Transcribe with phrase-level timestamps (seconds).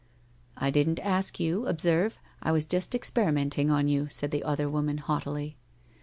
[0.55, 2.17] 1 1 didn't ask you, observe.
[2.41, 5.57] I was just experimenting on you,' said the other woman haughtily.